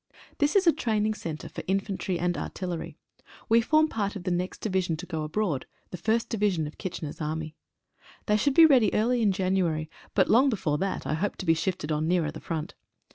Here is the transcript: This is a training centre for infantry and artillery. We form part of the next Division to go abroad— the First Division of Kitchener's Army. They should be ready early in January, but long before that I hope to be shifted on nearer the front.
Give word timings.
This 0.39 0.55
is 0.55 0.65
a 0.65 0.71
training 0.71 1.13
centre 1.13 1.47
for 1.47 1.63
infantry 1.67 2.17
and 2.17 2.35
artillery. 2.35 2.97
We 3.49 3.61
form 3.61 3.87
part 3.87 4.15
of 4.15 4.23
the 4.23 4.31
next 4.31 4.59
Division 4.61 4.97
to 4.97 5.05
go 5.05 5.21
abroad— 5.21 5.67
the 5.91 5.97
First 5.97 6.27
Division 6.27 6.65
of 6.65 6.79
Kitchener's 6.79 7.21
Army. 7.21 7.53
They 8.25 8.37
should 8.37 8.55
be 8.55 8.65
ready 8.65 8.91
early 8.95 9.21
in 9.21 9.31
January, 9.31 9.91
but 10.15 10.27
long 10.27 10.49
before 10.49 10.79
that 10.79 11.05
I 11.05 11.13
hope 11.13 11.35
to 11.35 11.45
be 11.45 11.53
shifted 11.53 11.91
on 11.91 12.07
nearer 12.07 12.31
the 12.31 12.39
front. 12.41 12.73